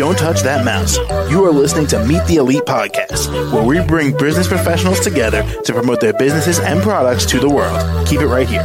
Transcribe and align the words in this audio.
Don't 0.00 0.16
touch 0.16 0.40
that 0.44 0.64
mouse. 0.64 0.96
You 1.30 1.44
are 1.44 1.52
listening 1.52 1.86
to 1.88 2.02
Meet 2.06 2.24
the 2.24 2.36
Elite 2.36 2.62
Podcast, 2.62 3.30
where 3.52 3.62
we 3.62 3.86
bring 3.86 4.16
business 4.16 4.48
professionals 4.48 4.98
together 5.00 5.42
to 5.64 5.74
promote 5.74 6.00
their 6.00 6.14
businesses 6.14 6.58
and 6.58 6.80
products 6.80 7.26
to 7.26 7.38
the 7.38 7.50
world. 7.50 8.08
Keep 8.08 8.22
it 8.22 8.26
right 8.26 8.48
here. 8.48 8.62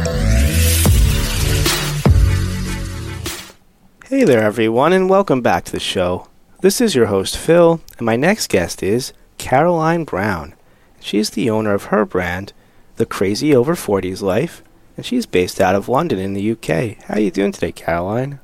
Hey 4.06 4.24
there, 4.24 4.40
everyone, 4.40 4.94
and 4.94 5.10
welcome 5.10 5.42
back 5.42 5.66
to 5.66 5.72
the 5.72 5.78
show. 5.78 6.26
This 6.62 6.80
is 6.80 6.94
your 6.94 7.08
host, 7.08 7.36
Phil, 7.36 7.82
and 7.98 8.06
my 8.06 8.16
next 8.16 8.48
guest 8.48 8.82
is 8.82 9.12
Caroline 9.36 10.04
Brown. 10.04 10.54
She's 11.00 11.28
the 11.28 11.50
owner 11.50 11.74
of 11.74 11.84
her 11.84 12.06
brand, 12.06 12.54
The 12.96 13.04
Crazy 13.04 13.54
Over 13.54 13.74
40s 13.74 14.22
Life, 14.22 14.62
and 14.96 15.04
she's 15.04 15.26
based 15.26 15.60
out 15.60 15.74
of 15.74 15.86
London 15.86 16.18
in 16.18 16.32
the 16.32 16.52
UK. 16.52 16.96
How 17.04 17.16
are 17.16 17.20
you 17.20 17.30
doing 17.30 17.52
today, 17.52 17.72
Caroline? 17.72 18.40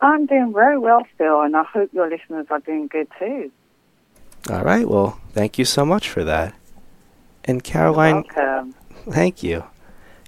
I'm 0.00 0.26
doing 0.26 0.52
very 0.52 0.78
well, 0.78 1.06
Phil, 1.16 1.40
and 1.40 1.56
I 1.56 1.64
hope 1.64 1.92
your 1.92 2.08
listeners 2.08 2.46
are 2.50 2.60
doing 2.60 2.86
good 2.86 3.08
too. 3.18 3.50
All 4.48 4.62
right, 4.62 4.88
well, 4.88 5.20
thank 5.32 5.58
you 5.58 5.64
so 5.64 5.84
much 5.84 6.08
for 6.08 6.24
that. 6.24 6.54
And 7.44 7.64
Caroline, 7.64 8.24
welcome. 8.36 8.74
thank 9.10 9.42
you. 9.42 9.64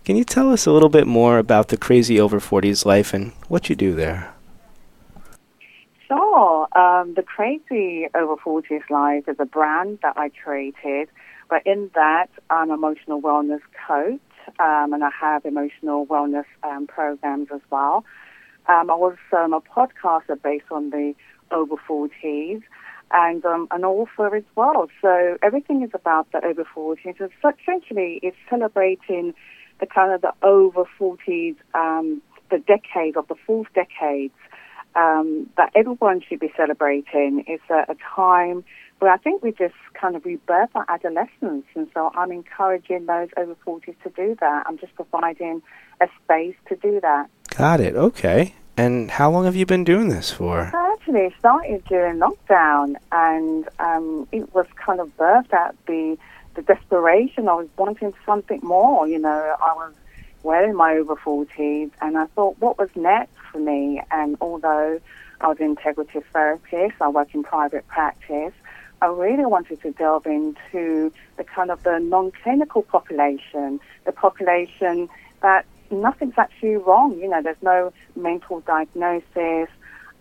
Can 0.05 0.16
you 0.16 0.25
tell 0.25 0.51
us 0.51 0.66
a 0.66 0.73
little 0.73 0.88
bit 0.88 1.06
more 1.06 1.38
about 1.38 1.69
the 1.69 1.77
Crazy 1.77 2.19
Over 2.19 2.41
40s 2.41 2.84
life 2.84 3.14
and 3.14 3.33
what 3.48 3.69
you 3.69 3.77
do 3.77 3.95
there? 3.95 4.33
Sure. 6.09 6.66
Um, 6.77 7.14
the 7.14 7.23
Crazy 7.23 8.09
Over 8.14 8.37
40s 8.37 8.91
Life 8.91 9.28
is 9.28 9.37
a 9.39 9.45
brand 9.45 10.00
that 10.02 10.16
I 10.16 10.30
created, 10.30 11.09
but 11.48 11.64
in 11.64 11.91
that, 11.95 12.28
I'm 12.48 12.70
an 12.70 12.75
emotional 12.75 13.23
wellness 13.23 13.61
coach, 13.87 14.20
um, 14.59 14.92
and 14.92 15.05
I 15.05 15.11
have 15.20 15.45
emotional 15.45 16.06
wellness 16.06 16.47
um, 16.64 16.89
programs 16.89 17.48
as 17.55 17.61
well. 17.70 18.05
Um, 18.70 18.88
I 18.88 18.95
was 18.95 19.16
um, 19.37 19.52
a 19.52 19.60
podcaster 19.60 20.41
based 20.41 20.70
on 20.70 20.91
the 20.91 21.15
over 21.51 21.75
40s 21.89 22.62
and 23.11 23.44
um, 23.44 23.67
an 23.72 23.84
author 23.84 24.36
as 24.36 24.44
well. 24.55 24.86
So 25.03 25.36
everything 25.42 25.83
is 25.83 25.91
about 25.92 26.31
the 26.31 26.44
over 26.44 26.64
40s. 26.77 27.19
So 27.19 27.28
essentially, 27.48 28.20
it's 28.22 28.36
celebrating 28.48 29.34
the 29.81 29.86
kind 29.86 30.12
of 30.12 30.20
the 30.20 30.33
over 30.47 30.84
40s, 31.00 31.56
um, 31.75 32.22
the 32.50 32.59
decade 32.59 33.17
of 33.17 33.27
the 33.27 33.34
fourth 33.44 33.67
decades 33.75 34.34
um, 34.94 35.50
that 35.56 35.72
everyone 35.75 36.20
should 36.28 36.39
be 36.39 36.53
celebrating. 36.56 37.44
It's 37.48 37.62
a, 37.70 37.91
a 37.91 37.97
time 38.14 38.64
where 39.00 39.12
I 39.12 39.16
think 39.16 39.42
we 39.42 39.50
just 39.50 39.75
kind 40.00 40.14
of 40.14 40.25
rebirth 40.25 40.70
our 40.75 40.84
adolescence. 40.89 41.64
And 41.75 41.89
so 41.92 42.12
I'm 42.14 42.31
encouraging 42.31 43.06
those 43.06 43.31
over 43.37 43.56
40s 43.66 43.97
to 44.05 44.11
do 44.14 44.37
that. 44.41 44.64
I'm 44.66 44.78
just 44.78 44.94
providing 44.94 45.62
a 46.00 46.06
space 46.22 46.55
to 46.69 46.77
do 46.77 47.00
that. 47.00 47.27
Got 47.48 47.81
it. 47.81 47.97
Okay. 47.97 48.55
And 48.81 49.11
how 49.11 49.31
long 49.31 49.45
have 49.45 49.56
you 49.56 49.67
been 49.67 49.84
doing 49.84 50.09
this 50.09 50.31
for? 50.31 50.70
I 50.75 50.97
actually 50.98 51.34
started 51.39 51.84
during 51.84 52.19
lockdown, 52.19 52.97
and 53.12 53.69
um, 53.78 54.27
it 54.33 54.55
was 54.55 54.64
kind 54.77 55.00
of 55.00 55.14
birthed 55.19 55.53
at 55.53 55.75
the 55.87 56.17
the 56.55 56.62
desperation. 56.62 57.47
I 57.47 57.56
was 57.56 57.69
wanting 57.77 58.14
something 58.25 58.61
more. 58.62 59.06
You 59.06 59.19
know, 59.19 59.55
I 59.61 59.75
was 59.75 59.92
well 60.45 60.64
in 60.64 60.75
my 60.77 60.95
over 60.95 61.14
40s, 61.14 61.91
and 62.00 62.17
I 62.17 62.25
thought, 62.34 62.56
what 62.59 62.78
was 62.78 62.89
next 62.97 63.37
for 63.53 63.59
me? 63.59 64.00
And 64.11 64.39
although 64.41 64.98
I 65.42 65.47
was 65.47 65.59
an 65.61 65.77
integrative 65.77 66.25
therapist, 66.33 67.03
I 67.03 67.09
work 67.11 67.34
in 67.34 67.42
private 67.42 67.87
practice. 67.87 68.55
I 69.03 69.09
really 69.09 69.44
wanted 69.44 69.83
to 69.83 69.92
delve 69.92 70.25
into 70.25 71.12
the 71.37 71.44
kind 71.44 71.70
of 71.70 71.83
the 71.83 71.98
non-clinical 71.98 72.84
population, 72.84 73.78
the 74.06 74.12
population 74.12 75.11
that 75.42 75.67
nothing's 75.91 76.38
actually 76.38 76.77
wrong. 76.77 77.19
You 77.19 77.28
know, 77.28 77.42
there's 77.42 77.62
no 77.62 77.92
mental 78.16 78.60
diagnosis 78.60 79.69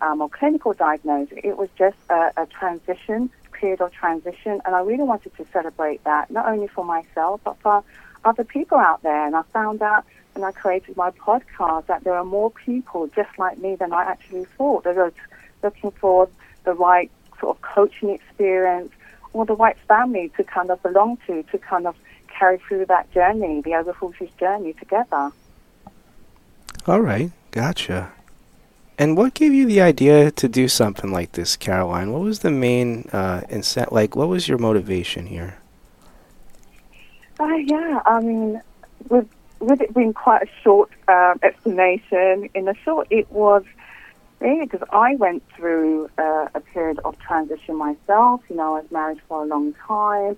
um, 0.02 0.22
or 0.22 0.30
clinical 0.30 0.74
diagnosis. 0.74 1.38
It 1.44 1.58
was 1.58 1.70
just 1.78 1.98
a, 2.10 2.32
a 2.38 2.46
transition, 2.46 3.30
period 3.52 3.82
of 3.82 3.92
transition, 3.92 4.62
and 4.66 4.76
I 4.76 4.82
really 4.82 5.04
wanted 5.04 5.36
to 5.38 5.46
celebrate 5.52 6.04
that, 6.04 6.32
not 6.32 6.48
only 6.48 6.68
for 6.68 6.86
myself, 6.86 7.42
but 7.44 7.58
for 7.62 7.84
other 8.26 8.44
people 8.44 8.78
out 8.78 9.04
there. 9.04 9.26
And 9.26 9.36
I 9.36 9.42
found 9.54 9.82
out 9.82 10.06
when 10.34 10.44
I 10.44 10.52
created 10.52 10.96
my 10.96 11.12
podcast 11.12 11.88
that 11.88 12.04
there 12.04 12.14
are 12.14 12.26
more 12.26 12.52
people 12.52 13.08
just 13.08 13.38
like 13.38 13.58
me 13.58 13.76
than 13.76 13.94
I 13.94 14.04
actually 14.04 14.46
thought. 14.58 14.84
They 14.84 14.94
were 14.94 15.14
looking 15.64 15.92
for 15.92 16.30
the 16.64 16.74
right 16.74 17.12
sort 17.40 17.58
of 17.58 17.62
coaching 17.62 18.10
experience 18.10 18.92
or 19.34 19.46
the 19.46 19.56
right 19.56 19.78
family 19.88 20.32
to 20.38 20.44
kind 20.44 20.72
of 20.72 20.82
belong 20.82 21.18
to, 21.28 21.44
to 21.44 21.58
kind 21.58 21.88
of 21.88 21.96
carry 22.28 22.58
through 22.58 22.86
that 22.86 23.12
journey, 23.12 23.62
the 23.62 23.76
over 23.76 23.94
40s 23.94 24.36
journey 24.38 24.74
together. 24.74 25.32
All 26.88 27.02
right, 27.02 27.32
gotcha. 27.52 28.12
And 28.98 29.16
what 29.16 29.34
gave 29.34 29.54
you 29.54 29.66
the 29.66 29.82
idea 29.82 30.32
to 30.32 30.50
do 30.50 30.68
something 30.68 31.12
like 31.12 31.34
this, 31.34 31.56
Caroline? 31.56 32.12
What 32.12 32.22
was 32.22 32.40
the 32.40 32.52
main 32.52 33.08
uh, 33.14 33.42
incent? 33.50 33.92
Like, 33.92 34.16
what 34.16 34.28
was 34.28 34.48
your 34.48 34.58
motivation 34.58 35.28
here? 35.28 35.58
Uh, 37.40 37.56
yeah, 37.56 38.02
I 38.06 38.20
mean, 38.20 38.62
with 39.08 39.28
with 39.60 39.82
it 39.82 39.94
being 39.94 40.14
quite 40.14 40.44
a 40.44 40.50
short 40.64 40.90
um, 41.08 41.40
explanation, 41.44 42.50
in 42.54 42.66
the 42.66 42.76
short, 42.84 43.08
it 43.10 43.32
was 43.32 43.64
really 44.40 44.66
because 44.66 44.86
I 44.92 45.16
went 45.16 45.44
through 45.56 46.10
uh, 46.18 46.48
a 46.54 46.60
period 46.60 47.00
of 47.06 47.18
transition 47.20 47.76
myself. 47.76 48.42
You 48.50 48.58
know, 48.58 48.76
I 48.76 48.82
was 48.82 48.92
married 48.92 49.22
for 49.28 49.44
a 49.44 49.46
long 49.46 49.74
time. 49.88 50.38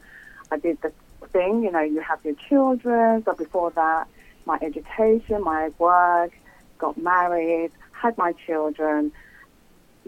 I 0.51 0.57
did 0.57 0.81
the 0.81 0.91
thing, 1.27 1.63
you 1.63 1.71
know, 1.71 1.81
you 1.81 2.01
have 2.01 2.23
your 2.23 2.35
children. 2.35 3.21
But 3.21 3.37
before 3.37 3.71
that, 3.71 4.07
my 4.45 4.57
education, 4.61 5.43
my 5.43 5.69
work, 5.77 6.31
got 6.77 6.97
married, 6.97 7.71
had 7.91 8.17
my 8.17 8.33
children. 8.45 9.11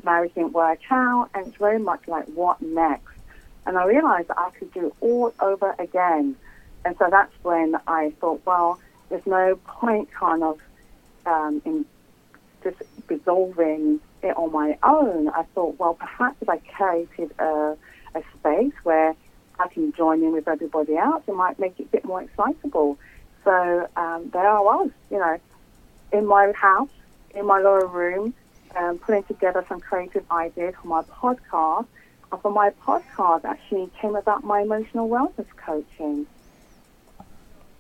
Marriage 0.04 0.34
didn't 0.34 0.54
work 0.54 0.80
out, 0.90 1.30
and 1.34 1.48
it's 1.48 1.58
very 1.58 1.80
much 1.80 2.08
like 2.08 2.26
what 2.26 2.62
next. 2.62 3.14
And 3.66 3.78
I 3.78 3.86
realized 3.86 4.28
that 4.28 4.40
I 4.40 4.50
could 4.52 4.74
do 4.74 4.94
all 5.00 5.34
over 5.40 5.76
again. 5.80 6.36
And 6.84 6.98
so 6.98 7.08
that's 7.10 7.34
when 7.44 7.76
I 7.88 8.12
thought, 8.20 8.42
well, 8.46 8.80
there's 9.10 9.26
no 9.26 9.56
point 9.66 10.12
kind 10.12 10.44
of 10.44 10.60
um, 11.26 11.62
in 11.64 11.86
just 12.64 12.82
resolving 13.08 14.00
it 14.22 14.36
on 14.36 14.52
my 14.52 14.78
own. 14.84 15.30
I 15.30 15.44
thought, 15.54 15.78
well, 15.80 15.94
perhaps 15.94 16.38
if 16.42 16.50
I 16.50 16.58
created 16.58 17.32
a, 17.40 17.78
a 18.16 18.24
space 18.40 18.74
where 18.84 19.16
I 19.60 19.68
can 19.68 19.94
join 19.94 20.24
in 20.24 20.32
with 20.32 20.48
everybody 20.48 20.98
else, 20.98 21.24
it 21.28 21.36
might 21.36 21.60
make 21.60 21.80
it 21.80 21.84
a 21.84 21.90
bit 21.90 22.06
more 22.06 22.22
excitable. 22.22 22.98
So 23.44 23.90
um, 23.96 24.30
there 24.32 24.48
I 24.48 24.60
was, 24.60 24.90
you 25.12 25.20
know, 25.20 25.40
in 26.12 26.26
my 26.26 26.52
house, 26.54 26.90
in 27.36 27.46
my 27.46 27.60
lower 27.60 27.88
room, 27.88 28.34
um, 28.76 28.98
putting 29.00 29.24
together 29.24 29.66
some 29.68 29.80
creative 29.80 30.24
ideas 30.32 30.76
for 30.82 30.88
my 30.88 31.02
podcast. 31.04 31.88
And 32.32 32.42
for 32.42 32.52
my 32.52 32.72
podcast, 32.72 33.46
actually 33.46 33.90
came 34.00 34.16
about 34.16 34.44
my 34.44 34.62
emotional 34.62 35.10
wellness 35.10 35.46
coaching. 35.58 36.26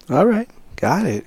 All 0.09 0.25
right, 0.25 0.49
got 0.75 1.05
it. 1.05 1.25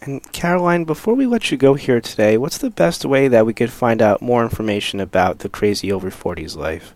And 0.00 0.22
Caroline, 0.32 0.84
before 0.84 1.14
we 1.14 1.26
let 1.26 1.50
you 1.50 1.56
go 1.56 1.74
here 1.74 2.00
today, 2.00 2.38
what's 2.38 2.58
the 2.58 2.70
best 2.70 3.04
way 3.04 3.28
that 3.28 3.46
we 3.46 3.54
could 3.54 3.72
find 3.72 4.00
out 4.00 4.22
more 4.22 4.42
information 4.42 5.00
about 5.00 5.40
the 5.40 5.48
Crazy 5.48 5.90
Over 5.90 6.10
40s 6.10 6.56
life? 6.56 6.94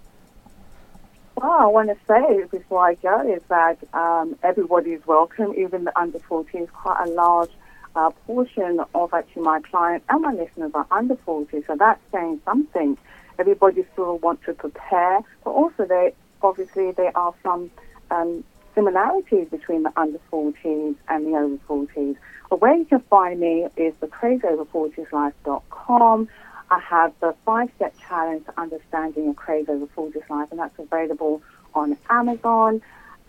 Well, 1.40 1.56
I 1.58 1.66
want 1.68 1.88
to 1.88 1.96
say 2.06 2.44
before 2.50 2.86
I 2.86 2.96
go 2.96 3.26
is 3.26 3.40
that 3.48 3.78
um, 3.94 4.36
everybody 4.42 4.90
is 4.90 5.00
welcome, 5.06 5.54
even 5.56 5.84
the 5.84 5.98
under 5.98 6.18
14s. 6.18 6.70
Quite 6.70 7.02
a 7.06 7.10
large 7.12 7.48
uh, 7.96 8.10
portion 8.26 8.80
of 8.94 9.14
actually 9.14 9.44
my 9.44 9.62
clients 9.62 10.04
and 10.10 10.20
my 10.20 10.34
listeners 10.34 10.72
are 10.74 10.86
under 10.90 11.16
40, 11.16 11.62
so 11.66 11.76
that's 11.78 11.98
saying 12.12 12.42
something. 12.44 12.98
Everybody 13.38 13.86
still 13.94 14.18
wants 14.18 14.44
to 14.44 14.52
prepare, 14.52 15.20
but 15.42 15.52
also 15.52 15.86
they 15.86 16.12
obviously 16.42 16.90
there 16.90 17.16
are 17.16 17.32
some 17.42 17.70
um, 18.10 18.44
similarities 18.74 19.48
between 19.48 19.84
the 19.84 19.92
under 19.96 20.20
40s 20.30 20.94
and 21.08 21.26
the 21.26 21.38
over 21.38 21.56
40s. 21.66 22.16
But 22.50 22.60
where 22.60 22.76
you 22.76 22.84
can 22.84 23.00
find 23.08 23.40
me 23.40 23.66
is 23.78 23.94
the 24.00 24.08
crazyover40slife.com. 24.08 26.28
I 26.70 26.78
have 26.78 27.12
the 27.20 27.34
five-step 27.44 27.94
challenge 28.08 28.46
to 28.46 28.60
understanding 28.60 29.24
your 29.24 29.34
crazy 29.34 29.70
over 29.70 29.86
40s 29.86 30.28
life, 30.30 30.48
and 30.50 30.60
that's 30.60 30.78
available 30.78 31.42
on 31.74 31.96
Amazon. 32.08 32.80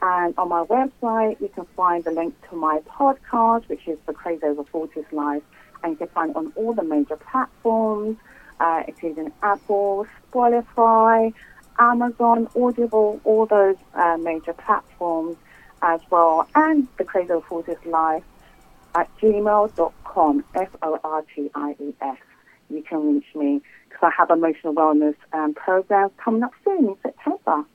And 0.02 0.34
on 0.38 0.50
my 0.50 0.64
website, 0.64 1.42
you 1.42 1.50
can 1.50 1.66
find 1.76 2.04
the 2.04 2.12
link 2.12 2.36
to 2.50 2.56
my 2.56 2.80
podcast, 2.88 3.68
which 3.68 3.88
is 3.88 3.98
the 4.06 4.14
Crazy 4.14 4.44
Over 4.44 4.64
40s 4.64 5.12
Life, 5.12 5.44
and 5.84 5.94
you 5.94 5.98
can 5.98 6.08
find 6.10 6.32
it 6.32 6.38
on 6.38 6.52
all 6.56 6.74
the 6.74 6.84
major 6.84 7.16
platforms, 7.16 8.18
uh, 8.60 8.84
including 8.88 9.32
Apple, 9.42 10.06
Spotify, 10.32 11.34
Amazon, 11.80 12.48
Audible, 12.56 13.22
all 13.24 13.46
those 13.48 13.78
uh, 13.96 14.18
major 14.18 14.54
platforms 14.54 15.38
as 15.82 16.02
well, 16.12 16.48
and 16.54 16.88
the 16.98 17.04
Crazy 17.04 17.32
Over 17.32 17.64
40s 17.64 17.86
Life 17.86 18.24
at 18.94 19.10
gmail.com, 19.18 20.44
F-O-R-T-I-E-S. 20.54 22.18
You 22.72 22.84
can 22.84 23.16
reach 23.16 23.26
me 23.36 23.62
because 23.88 24.02
I 24.04 24.12
have 24.18 24.30
emotional 24.30 24.74
wellness 24.74 25.16
um, 25.34 25.54
programs 25.54 26.12
coming 26.18 26.44
up 26.44 26.52
soon 26.64 26.90
in 26.90 26.96
September. 27.04 27.66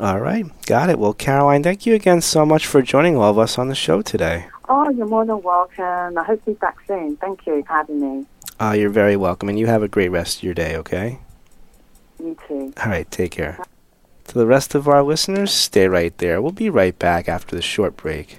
All 0.00 0.20
right, 0.20 0.46
got 0.66 0.90
it. 0.90 0.98
Well, 0.98 1.12
Caroline, 1.12 1.64
thank 1.64 1.84
you 1.84 1.94
again 1.94 2.20
so 2.20 2.46
much 2.46 2.66
for 2.66 2.82
joining 2.82 3.16
all 3.16 3.30
of 3.30 3.38
us 3.38 3.58
on 3.58 3.68
the 3.68 3.74
show 3.74 4.00
today. 4.00 4.46
Oh, 4.68 4.88
you're 4.90 5.08
more 5.08 5.24
than 5.24 5.42
welcome. 5.42 6.16
I 6.16 6.22
hope 6.24 6.44
to 6.44 6.52
be 6.52 6.54
back 6.54 6.76
soon. 6.86 7.16
Thank 7.16 7.46
you 7.46 7.64
for 7.64 7.72
having 7.72 8.00
me. 8.00 8.26
Uh, 8.60 8.72
you're 8.78 8.90
very 8.90 9.16
welcome, 9.16 9.48
and 9.48 9.58
you 9.58 9.66
have 9.66 9.82
a 9.82 9.88
great 9.88 10.10
rest 10.10 10.38
of 10.38 10.42
your 10.44 10.54
day, 10.54 10.76
okay? 10.76 11.18
You 12.20 12.36
too. 12.46 12.72
All 12.76 12.90
right, 12.90 13.10
take 13.10 13.32
care. 13.32 13.58
To 14.28 14.34
the 14.34 14.46
rest 14.46 14.74
of 14.74 14.86
our 14.86 15.02
listeners, 15.02 15.50
stay 15.52 15.88
right 15.88 16.16
there. 16.18 16.40
We'll 16.42 16.52
be 16.52 16.70
right 16.70 16.96
back 16.96 17.28
after 17.28 17.56
the 17.56 17.62
short 17.62 17.96
break. 17.96 18.38